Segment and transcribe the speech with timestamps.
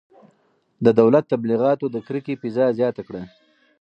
[0.85, 3.23] د دولت تبلیغاتو د کرکې فضا زیاته کړه.